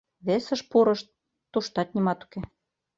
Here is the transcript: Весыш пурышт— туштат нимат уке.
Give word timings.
Весыш 0.27 0.61
пурышт— 0.69 1.07
туштат 1.51 1.89
нимат 1.95 2.19
уке. 2.25 2.39